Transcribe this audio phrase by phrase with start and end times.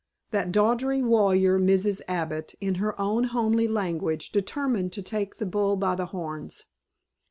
[0.31, 2.01] That doughty warrior, Mrs.
[2.07, 6.65] Abbott, in her own homely language determined to take the bull by the horns.